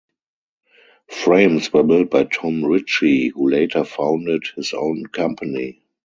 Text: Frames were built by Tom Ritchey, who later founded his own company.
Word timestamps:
Frames 1.11 1.71
were 1.71 1.83
built 1.83 2.09
by 2.09 2.23
Tom 2.23 2.65
Ritchey, 2.65 3.27
who 3.27 3.51
later 3.51 3.83
founded 3.83 4.45
his 4.55 4.73
own 4.73 5.05
company. 5.05 5.83